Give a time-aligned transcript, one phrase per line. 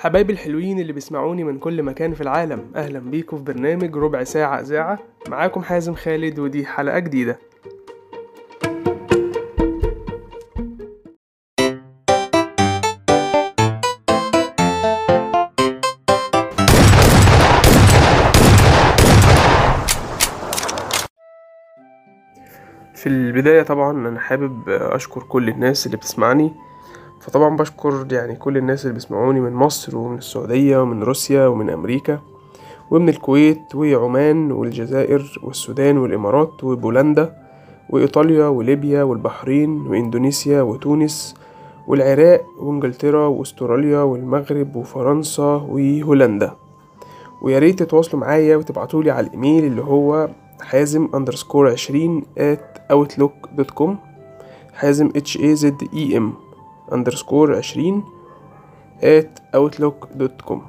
[0.00, 4.60] حبايبي الحلوين اللي بيسمعوني من كل مكان في العالم أهلا بيكم في برنامج ربع ساعة
[4.60, 4.98] إذاعة.
[5.28, 7.38] معاكم حازم خالد ودي حلقة جديدة.
[22.94, 26.52] في البداية طبعا أنا حابب أشكر كل الناس اللي بتسمعني.
[27.20, 32.18] فطبعا بشكر يعني كل الناس اللي بيسمعوني من مصر ومن السعودية ومن روسيا ومن أمريكا
[32.90, 37.36] ومن الكويت وعمان والجزائر والسودان والإمارات وبولندا
[37.90, 41.34] وإيطاليا وليبيا والبحرين وإندونيسيا وتونس
[41.86, 46.52] والعراق وإنجلترا وأستراليا والمغرب وفرنسا وهولندا.
[47.42, 50.28] ويا ريت تتواصلوا معايا وتبعتولي على الإيميل اللي هو
[50.60, 53.98] حازم underscore عشرين at outlook dot com
[54.74, 56.49] حازم h a z e m.
[56.92, 58.04] underscore عشرين
[59.00, 60.62] at outlook dot com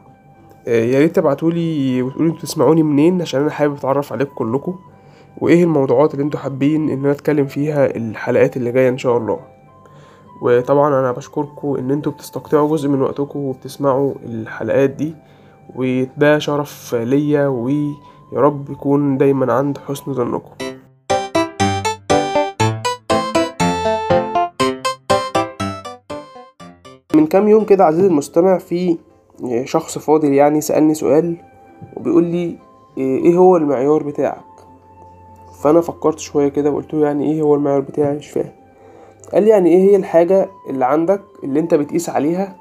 [0.67, 4.75] يا ريت تبعتولي وتقولوا أنتوا تسمعوني منين عشان أنا حابب اتعرف عليكم كلكم.
[5.37, 9.39] وايه الموضوعات اللي أنتوا حابين ان أنا اتكلم فيها الحلقات اللي جاية إن شاء الله.
[10.41, 15.15] وطبعا أنا بشكركم إن أنتوا بتستقطعوا جزء من وقتكم وبتسمعوا الحلقات دي.
[15.75, 17.93] وده شرف ليا ويا
[18.33, 20.70] رب يكون دايما عند حسن ظنكم.
[27.13, 28.97] من كام يوم كده عزيزي المستمع في
[29.63, 31.35] شخص فاضل يعني سألني سؤال
[31.97, 32.57] وبيقول لي
[32.97, 34.41] إيه هو المعيار بتاعك؟
[35.63, 38.51] فأنا فكرت شوية كده وقلت له يعني إيه هو المعيار بتاعي مش فاهم.
[39.33, 42.55] قال لي يعني إيه هي الحاجة اللي عندك اللي أنت بتقيس عليها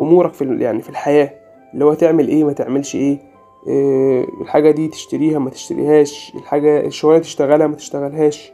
[0.00, 1.30] أمورك في يعني في الحياة؟
[1.74, 3.18] اللي هو تعمل إيه ما تعملش إيه,
[3.66, 8.52] إيه الحاجة دي تشتريها ما تشتريهاش؟ الحاجة الشغلانة تشتغلها ما تشتغلهاش؟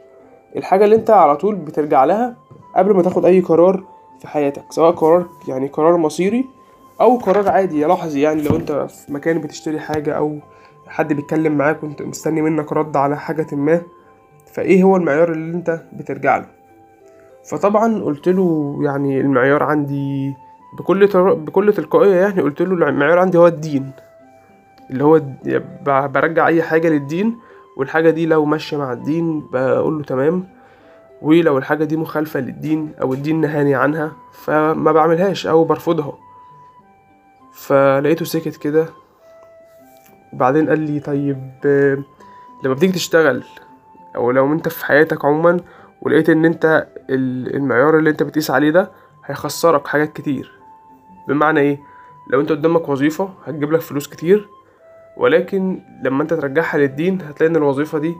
[0.55, 2.37] الحاجة اللي أنت على طول بترجع لها
[2.75, 3.83] قبل ما تاخد أي قرار
[4.21, 6.45] في حياتك سواء قرار يعني قرار مصيري
[7.01, 10.39] أو قرار عادي لحظي يعني لو أنت في مكان بتشتري حاجة أو
[10.87, 13.81] حد بيتكلم معاك وأنت مستني منك رد على حاجة ما
[14.53, 16.45] فإيه هو المعيار اللي أنت بترجع له
[17.45, 20.33] فطبعا قلت له يعني المعيار عندي
[20.77, 21.07] بكل.
[21.35, 23.91] بكل تلقائية يعني قلت له المعيار عندي هو الدين
[24.89, 25.21] اللي هو
[26.07, 27.37] برجع أي حاجة للدين
[27.77, 30.47] والحاجة دي لو ماشية مع الدين بقول له تمام
[31.21, 36.13] ولو الحاجة دي مخالفة للدين أو الدين نهاني عنها فما بعملهاش أو برفضها.
[37.53, 38.85] فلقيته سكت كده.
[40.33, 41.51] وبعدين قال لي طيب
[42.63, 43.43] لما بتيجي تشتغل
[44.15, 45.59] أو لو أنت في حياتك عموما
[46.01, 48.91] ولقيت إن أنت المعيار اللي أنت بتقيس عليه ده
[49.25, 50.51] هيخسرك حاجات كتير.
[51.27, 51.79] بمعنى إيه؟
[52.27, 54.47] لو أنت قدامك وظيفة هتجيب لك فلوس كتير
[55.17, 58.15] ولكن لما أنت ترجعها للدين هتلاقي إن الوظيفة دي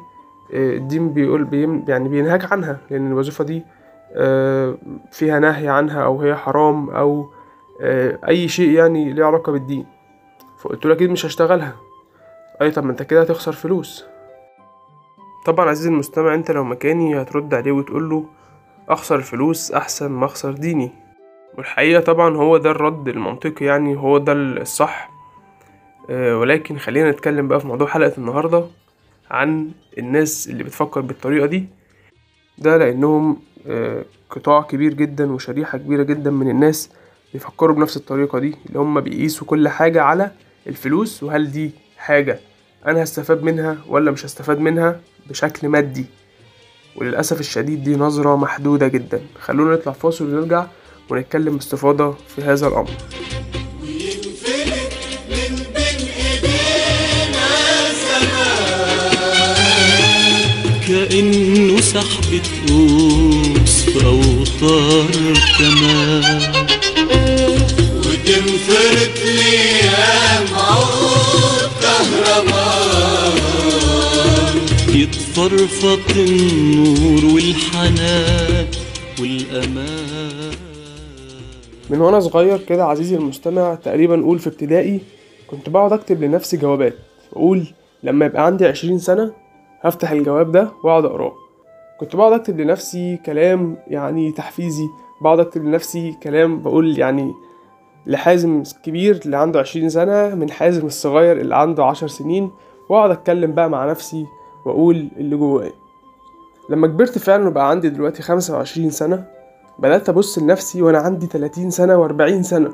[0.53, 3.63] الدين بيقول بيم يعني بينهاك عنها لأن الوظيفة دي
[5.11, 7.29] فيها نهي عنها أو هي حرام أو
[8.27, 9.85] أي شيء يعني ليه علاقة بالدين.
[10.59, 11.75] فقلت له أكيد مش هشتغلها.
[12.61, 14.05] اي طب ما أنت كده هتخسر فلوس.
[15.45, 18.25] طبعا عزيزي المستمع أنت لو مكاني هترد عليه وتقول له
[18.89, 20.91] أخسر الفلوس أحسن ما أخسر ديني.
[21.57, 25.11] والحقيقة طبعا هو ده الرد المنطقي يعني هو ده الصح.
[26.09, 28.63] ولكن خلينا نتكلم بقى في موضوع حلقة النهاردة.
[29.31, 31.65] عن الناس اللي بتفكر بالطريقة دي.
[32.57, 33.37] ده لأنهم
[33.67, 36.89] أه قطاع كبير جدا وشريحة كبيرة جدا من الناس
[37.33, 40.31] بيفكروا بنفس الطريقة دي اللي هم بيقيسوا كل حاجة على
[40.67, 42.39] الفلوس وهل دي حاجة
[42.87, 44.99] أنا هستفاد منها ولا مش هستفاد منها
[45.29, 46.05] بشكل مادي.
[46.95, 49.21] وللأسف الشديد دي نظرة محدودة جدا.
[49.39, 50.65] خلونا نطلع فاصل ونرجع
[51.09, 52.89] ونتكلم باستفاضة في هذا الأمر.
[60.91, 65.07] كأنه سحبة قوس في أوتار
[65.59, 66.41] كمان
[67.97, 73.33] وتنفرد ليام عود كهرباء.
[74.89, 78.67] يتفرفط النور والحنان
[79.19, 80.51] والأمان.
[81.89, 84.99] من وأنا صغير كده عزيزي المستمع تقريبا نقول في ابتدائي
[85.47, 86.95] كنت بقعد أكتب لنفسي جوابات.
[87.33, 87.63] أقول
[88.03, 89.31] لما يبقى عندي عشرين سنة
[89.81, 91.33] هفتح الجواب ده واقعد أقراه.
[91.99, 94.85] كنت بقعد أكتب لنفسي كلام يعني تحفيزي
[95.21, 97.33] بقعد أكتب لنفسي كلام بقول يعني
[98.05, 102.51] لحازم كبير اللي عنده عشرين سنة من حازم الصغير اللي عنده عشر سنين
[102.89, 104.25] وأقعد أتكلم بقى مع نفسي
[104.65, 105.71] وأقول اللي جوايا.
[106.69, 109.27] لما كبرت فعلا وبقى عندي دلوقتي خمسة وعشرين سنة
[109.79, 112.73] بدأت أبص لنفسي وأنا عندي تلاتين سنة وأربعين سنة.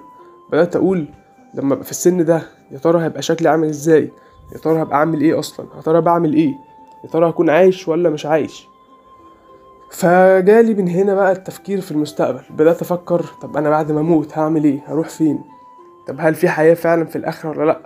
[0.52, 1.06] بدأت أقول
[1.54, 4.12] لما أبقى في السن ده يا ترى هيبقى شكلي عامل إزاي؟
[4.54, 6.54] يا ترى هبقى عامل إيه أصلا؟ يا ترى بعمل إيه؟
[7.04, 8.68] يا ترى هكون عايش ولا مش عايش؟
[9.92, 12.42] فجالي من هنا بقى التفكير في المستقبل.
[12.50, 15.42] بدأت أفكر طب أنا بعد ما أموت هعمل إيه؟ هروح فين؟
[16.08, 17.80] طب هل في حياة فعلا في الآخرة ولا لأ؟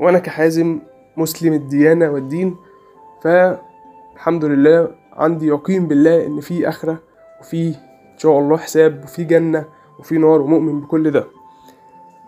[0.00, 0.78] وأنا كحازم
[1.16, 2.56] مسلم الديانة والدين
[3.22, 6.98] فالحمد لله عندي يقين بالله إن في آخرة
[7.40, 7.68] وفي
[8.12, 9.64] إن شاء الله حساب وفي جنة
[9.98, 11.24] وفي نار ومؤمن بكل ده.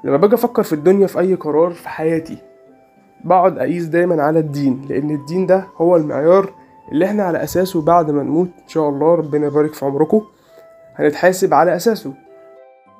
[0.04, 2.38] لما باجي أفكر في الدنيا في أي قرار في حياتي
[3.24, 6.52] بقعد أقيس دايما على الدين لأن الدين ده هو المعيار
[6.92, 10.22] اللي إحنا على أساسه بعد ما نموت إن شاء الله ربنا يبارك في عمركم
[10.96, 12.14] هنتحاسب على أساسه.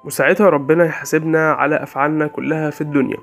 [0.05, 3.17] وساعتها ربنا يحاسبنا على أفعالنا كلها في الدنيا.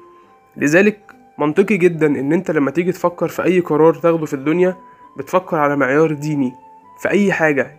[0.58, 1.00] لذلك
[1.38, 4.76] منطقي جدا إن أنت لما تيجي تفكر في أي قرار تاخده في الدنيا
[5.18, 6.54] بتفكر على معيار ديني
[7.00, 7.72] في أي حاجة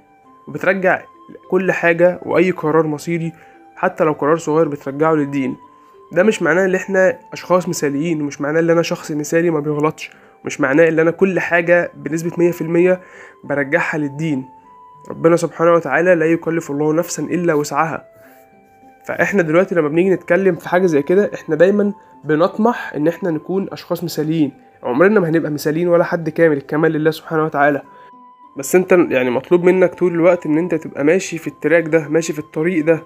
[0.49, 1.03] وبترجع
[1.51, 3.33] كل حاجة وأي قرار مصيري
[3.77, 5.57] حتى لو قرار صغير بترجعه للدين.
[6.15, 10.11] ده مش معناه ان إحنا أشخاص مثاليين ومش معناه ان أنا شخص مثالي ما بيغلطش.
[10.45, 11.41] مش معناه ان أنا كل
[12.39, 13.01] مية في المية
[13.45, 14.45] برجعها للدين.
[15.11, 18.05] ربنا سبحانه وتعالى لا يكلف الله نفسا إلا وسعها.
[19.09, 21.93] فإحنا دلوقتي لما بنيجي نتكلم في حاجة زي كده إحنا دايما
[22.25, 24.53] بنطمح إن إحنا نكون أشخاص مثاليين.
[24.83, 27.83] عمرنا ما هنبقى مثاليين ولا حد كامل الكمال لله سبحانه وتعالى.
[28.57, 32.33] بس أنت يعني مطلوب منك طول الوقت إن أنت تبقى ماشي في التراك ده ماشي
[32.33, 33.03] في الطريق ده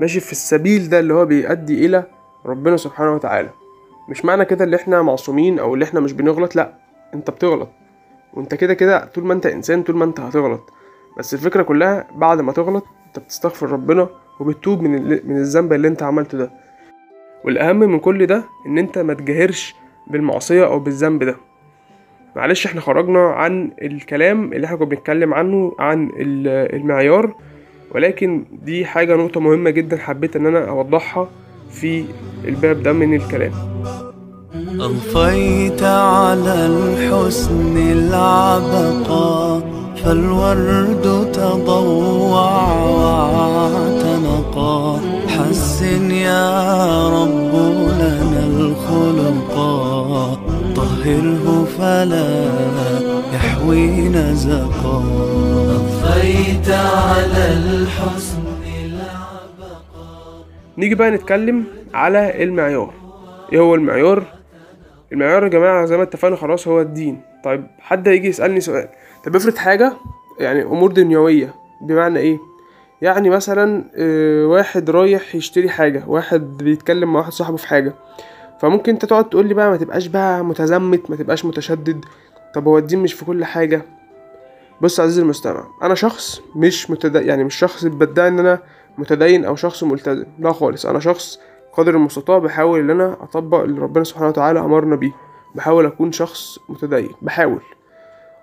[0.00, 2.04] ماشي في السبيل ده اللي هو بيؤدي إلى
[2.46, 3.50] ربنا سبحانه وتعالى.
[4.08, 6.72] مش معنى كده اللي إحنا معصومين أو اللي إحنا مش بنغلط لأ
[7.14, 7.68] أنت بتغلط.
[8.34, 10.72] وأنت كده كده طول ما أنت إنسان طول ما أنت هتغلط.
[11.18, 14.08] بس الفكرة كلها بعد ما تغلط أنت بتستغفر ربنا
[14.40, 16.50] وبتتوب من من الذنب اللي أنت عملته ده.
[17.44, 19.74] والأهم من كل ده إن أنت ما تجاهرش
[20.06, 21.36] بالمعصية أو بالذنب ده.
[22.36, 27.34] معلش إحنا خرجنا عن الكلام اللي إحنا كنا بنتكلم عنه عن ال- المعيار.
[27.94, 31.28] ولكن دي حاجة نقطة مهمة جدا حبيت إن أنا أوضحها.
[31.72, 32.04] في
[32.44, 33.52] الباب ده من الكلام.
[34.80, 39.60] أضفيت على الحسن العبقى
[40.04, 42.52] فالورد تضوع
[42.96, 47.54] واعتنقا حسن يا رب
[48.00, 50.34] لنا الخلقا
[50.76, 52.44] طهره فلا
[53.34, 55.02] يحوي نزقا
[55.76, 58.41] أضفيت على الحسن
[60.78, 61.64] نيجي بقى نتكلم
[61.94, 62.94] على المعيار.
[63.52, 64.24] إيه هو المعيار؟
[65.12, 67.20] المعيار يا جماعة زي ما اتفقنا خلاص هو الدين.
[67.44, 68.88] طيب حد هيجي يسألني سؤال.
[69.24, 69.92] طب افرض حاجة
[70.38, 72.38] يعني أمور دنيوية بمعنى إيه؟
[73.02, 77.94] يعني مثلا آه، واحد رايح يشتري حاجة واحد بيتكلم مع واحد صاحبه في حاجة.
[78.60, 82.04] فممكن انت تقعد تقول لي بقى ما تبقاش بقى متزمت ما تبقاش متشدد.
[82.54, 83.82] طب هو الدين مش في كل حاجة؟
[84.80, 88.58] بص عزيزي المستمع أنا شخص مش متدين يعني مش شخص بدعي إن أنا
[88.98, 90.26] متدين أو شخص ملتزم.
[90.38, 91.40] لا خالص أنا شخص
[91.72, 95.12] قدر المستطاع بحاول إن أنا أطبق اللي ربنا سبحانه وتعالى أمرنا بيه.
[95.54, 97.60] بحاول أكون شخص متدين بحاول.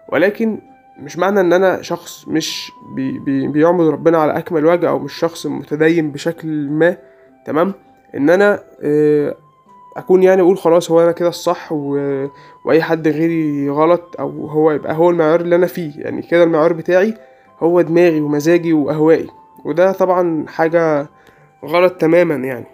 [0.09, 0.59] ولكن
[0.99, 5.13] مش معنى إن أنا شخص مش بي بي بيعبد ربنا على أكمل وجه أو مش
[5.13, 6.97] شخص متدين بشكل ما.
[7.45, 7.73] تمام؟
[8.15, 9.35] إن أنا آه،
[9.97, 11.97] أكون يعني أقول خلاص هو أنا كده الصح و...
[12.65, 15.91] وأي حد غيري غلط أو هو يبقى هو المعيار اللي أنا فيه.
[15.97, 17.13] يعني كده المعيار بتاعي
[17.59, 19.27] هو دماغي ومزاجي وأهوائي.
[19.65, 21.07] وده طبعا حاجة
[21.65, 22.65] غلط تماما يعني.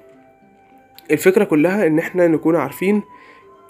[1.12, 3.04] الفكرة كلها إن إحنا نكون عارفين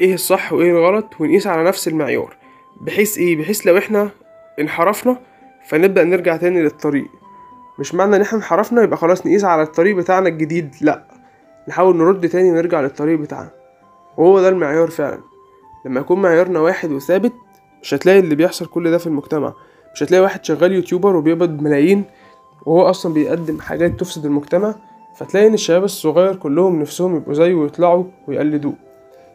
[0.01, 2.35] إيه الصح وإيه الغلط ونقيس على نفس المعيار.
[2.81, 4.09] بحيث إيه؟ بحيث لو إحنا
[4.59, 5.17] انحرفنا
[5.67, 7.07] فنبدأ نرجع تاني للطريق.
[7.79, 11.03] مش معنى إن إحنا انحرفنا يبقى خلاص نقيس على الطريق بتاعنا الجديد لأ.
[11.67, 13.49] نحاول نرد تاني ونرجع للطريق بتاعنا.
[14.17, 15.19] وهو ده المعيار فعلا.
[15.85, 17.33] لما يكون معيارنا واحد وثابت
[17.81, 19.53] مش هتلاقي اللي بيحصل كل ده في المجتمع.
[19.93, 22.03] مش هتلاقي واحد شغال يوتيوبر وبيقبض ملايين
[22.65, 24.75] وهو أصلا بيقدم حاجات تفسد المجتمع
[25.15, 28.73] فتلاقي إن الشباب الصغير كلهم نفسهم يبقوا زيه ويطلعوا ويقلدوه.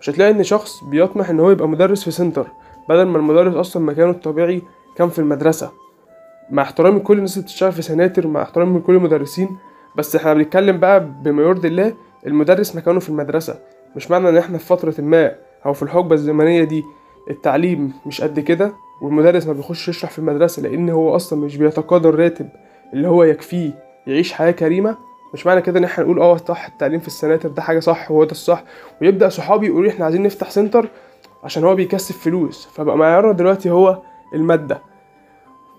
[0.00, 2.46] مش هتلاقي إن شخص بيطمح إن هو يبقى مدرس في سنتر
[2.88, 4.62] بدل ما المدرس أصلا مكانه الطبيعي
[4.96, 5.70] كان في المدرسة.
[6.50, 9.48] مع احترامي لكل الناس اللي بتشتغل في سناتر مع احترامي لكل المدرسين
[9.96, 11.94] بس إحنا بنتكلم بقى بما يرضي الله
[12.26, 13.58] المدرس مكانه في المدرسة.
[13.96, 15.34] مش معنى إن إحنا في فترة ما
[15.66, 16.84] أو في الحقبة الزمنية دي
[17.30, 18.72] التعليم مش قد كده
[19.02, 22.48] والمدرس ما بيخش يشرح في المدرسة لأن هو أصلا مش بيتقاضى الراتب
[22.92, 23.70] اللي هو يكفيه
[24.06, 24.96] يعيش حياة كريمة.
[25.34, 28.24] مش معنى كده إن إحنا نقول آه صح التعليم في السناتر ده حاجة صح وهو
[28.24, 28.64] ده الصح.
[29.02, 30.88] ويبدأ صحابي يقولوا إحنا عايزين نفتح سنتر
[31.44, 32.66] عشان هو بيكسب فلوس.
[32.72, 33.98] فبقى معيارنا دلوقتي هو
[34.34, 34.80] المادة.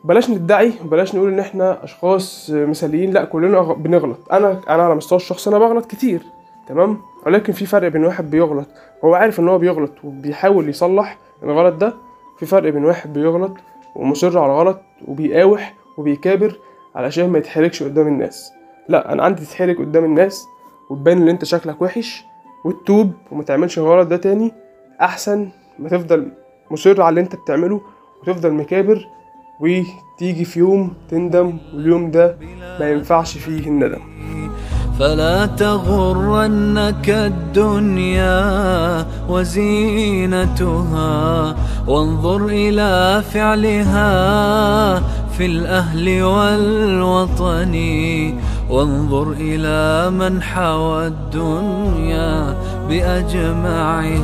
[0.03, 4.17] بلاش ندعي وبلاش نقول إن إحنا أشخاص مثاليين لا كلنا بنغلط.
[4.31, 6.21] أنا أنا على مستوى الشخص أنا بغلط كتير
[6.67, 8.67] تمام؟ ولكن في فرق بين واحد بيغلط.
[9.05, 11.93] هو عارف إن هو بيغلط وبيحاول يصلح الغلط ده
[12.37, 13.53] في فرق بين واحد بيغلط
[13.95, 16.59] ومصر على الغلط وبيقاوح وبيكابر
[16.95, 18.51] علشان ما يتحركش قدام الناس.
[18.89, 20.45] لا أنا عندي تتحرك قدام الناس
[20.89, 22.23] وتبان إن أنت شكلك وحش
[22.65, 24.53] وتتوب وما تعملش الغلط ده تاني.
[25.01, 26.31] أحسن ما تفضل
[26.71, 27.81] مصر على اللي أنت بتعمله
[28.21, 29.07] وتفضل مكابر
[29.59, 32.37] وتيجي في يوم تندم واليوم ده
[32.79, 34.01] ما ينفعش فيه الندم.
[34.99, 38.35] فلا تغرنك الدنيا
[39.29, 40.95] وزينتها
[41.87, 45.01] وانظر إلى فعلها
[45.37, 47.75] في الأهل والوطن.
[48.69, 52.57] وانظر إلى من حوى الدنيا
[52.89, 54.21] بأجمعها.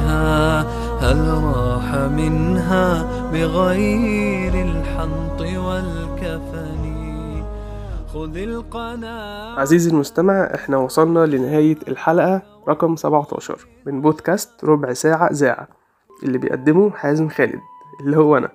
[1.02, 6.98] هل راح منها بغير الحنط والكفن؟
[8.14, 9.60] خذ القناعة.
[9.60, 15.68] عزيزي المستمع إحنا وصلنا لنهاية الحلقة رقم 17 من بودكاست ربع ساعة إذاعة
[16.24, 17.60] اللي بيقدمه حازم خالد
[18.02, 18.50] اللي هو أنا.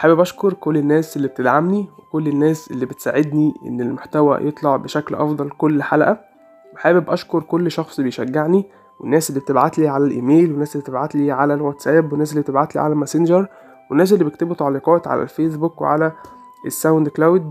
[0.00, 5.50] حابب أشكر كل الناس اللي بتدعمني وكل الناس اللي بتساعدني إن المحتوى يطلع بشكل أفضل
[5.50, 6.20] كل حلقة.
[6.74, 8.66] وحابب أشكر كل شخص بيشجعني
[9.00, 13.46] والناس اللي بتبعتلي على الإيميل والناس اللي بتبعتلي على الواتساب والناس اللي بتبعتلي على الماسنجر
[13.90, 16.12] والناس اللي بيكتبوا تعليقات على الفيسبوك وعلى
[16.66, 17.50] ال SoundCloud.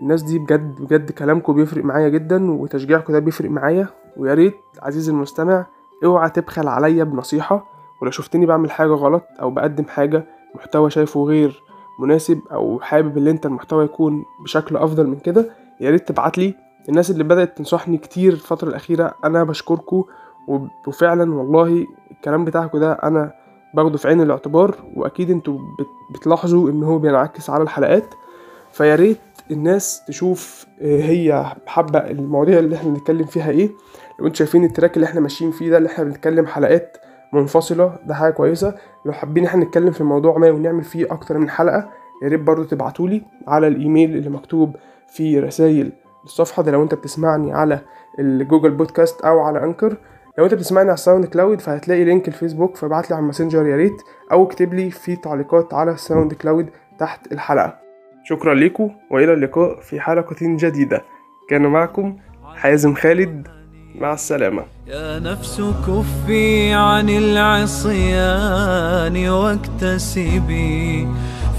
[0.00, 3.88] الناس دي بجد بجد كلامكم بيفرق معايا جدا وتشجيعكم ده بيفرق معايا.
[4.16, 5.66] ويا ريت عزيزي المستمع
[6.04, 7.66] اوعى تبخل عليا بنصيحة.
[8.02, 11.69] ولو شفتني بعمل حاجة غلط أو بقدم حاجة محتوى شايفه غير
[12.00, 16.54] مناسب أو حابب إن أنت المحتوى يكون بشكل أفضل من كده يا ريت تبعتلي
[16.88, 20.04] الناس اللي بدأت تنصحني كتير الفترة الأخيرة أنا بشكركم
[20.86, 23.32] وفعلا والله الكلام بتاعكم ده أنا
[23.74, 28.14] باخده في عين الاعتبار وأكيد أنتوا بت- بتلاحظوا إن هو بينعكس على الحلقات.
[28.72, 29.18] فيا ريت
[29.50, 33.70] الناس تشوف آه، هي حابة المواضيع اللي إحنا بنتكلم فيها إيه.
[34.18, 36.96] لو أنتوا شايفين ال track اللي إحنا ماشيين فيه ده اللي إحنا بنتكلم حلقات
[37.32, 37.98] منفصلة.
[38.04, 38.74] ده حاجة كويسة.
[39.04, 41.90] لو حابين إحنا نتكلم في موضوع ما ونعمل فيه أكتر من حلقة
[42.22, 44.76] يا ريت برضه تبعتولي على الإيميل اللي مكتوب
[45.08, 45.92] في رسائل
[46.24, 47.80] الصفحة ده لو أنت بتسمعني على
[48.18, 49.96] ال Google Podcast أو على Anchor
[50.38, 53.76] لو أنت بتسمعني على ال SoundCloud فهتلاقي link الفيسبوك فابعت لي على ال Messenger يا
[53.76, 57.78] ريت أو اكتب لي في تعليقات على ال SoundCloud تحت الحلقة.
[58.24, 61.02] شكرا لكم وإلى اللقاء في حلقة جديدة.
[61.48, 62.16] كان معكم
[62.54, 63.59] حازم خالد.
[64.00, 64.62] مع السلامة.
[64.86, 71.08] يا نفس كفي عن العصيان واكتسبي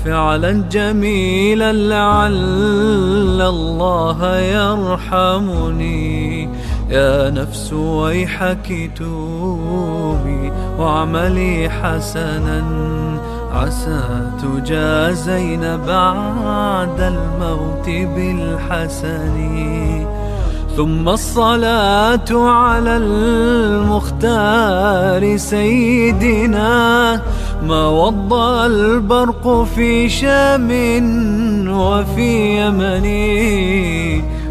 [0.05, 6.49] فعلا جميلا لعل الله يرحمني.
[6.89, 12.63] يا نفس ويحك توبي واعملي حسنا.
[13.53, 19.35] عسى تجازين بعد الموت بالحسن.
[20.77, 23.97] ثم الصلاة على المختار
[25.37, 27.21] سيدنا
[27.67, 30.69] ما وضى البرق في شام
[31.69, 33.05] وفي يمن